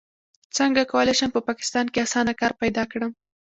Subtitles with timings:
[0.57, 3.11] څنګه کولی شم په پاکستان کې اسانه کار پیدا کړم